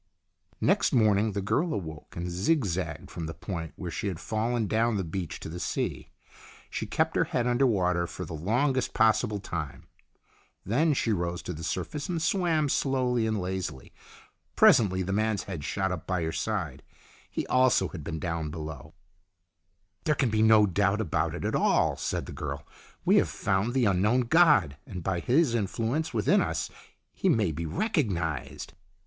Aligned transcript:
Next 0.59 0.93
morning 0.93 1.33
the 1.33 1.43
girl 1.43 1.75
awoke 1.75 2.15
and 2.15 2.27
zigzagged 2.31 3.11
from 3.11 3.27
the 3.27 3.35
point 3.35 3.73
where 3.75 3.91
she 3.91 4.07
had 4.07 4.19
fallen 4.19 4.65
down 4.65 4.97
the 4.97 5.03
beach 5.03 5.39
to 5.41 5.47
the 5.47 5.59
sea. 5.59 6.09
She 6.71 6.87
kept 6.87 7.15
her 7.15 7.25
head 7.25 7.45
under 7.45 7.67
water 7.67 8.07
for 8.07 8.25
the 8.25 8.33
longest 8.33 8.95
possible 8.95 9.39
time. 9.39 9.85
Then 10.65 10.95
she 10.95 11.11
rose 11.13 11.43
to 11.43 11.53
the 11.53 11.63
sur 11.63 11.83
face 11.83 12.09
and 12.09 12.19
swam 12.19 12.67
slowly 12.67 13.27
and 13.27 13.39
lazily. 13.39 13.93
Presently 14.55 15.03
the 15.03 15.13
man's 15.13 15.43
head 15.43 15.63
shot 15.63 15.91
up 15.91 16.07
by 16.07 16.23
her 16.23 16.31
side. 16.31 16.81
He 17.29 17.45
also 17.45 17.89
had 17.89 18.03
been 18.03 18.17
down 18.17 18.49
below." 18.49 18.95
There 20.05 20.15
can 20.15 20.31
be 20.31 20.41
no 20.41 20.65
doubt 20.65 20.99
about 20.99 21.35
it 21.35 21.45
at 21.45 21.53
all," 21.53 21.95
said 21.95 22.25
the 22.25 22.31
girl." 22.31 22.65
We 23.05 23.17
have 23.17 23.29
found 23.29 23.75
the 23.75 23.85
unknown 23.85 24.21
god, 24.21 24.77
and 24.87 25.03
by 25.03 25.19
his 25.19 25.53
influence 25.53 26.11
within 26.11 26.41
us 26.41 26.71
he 27.13 27.29
may 27.29 27.51
be 27.51 27.67
recognized." 27.67 28.73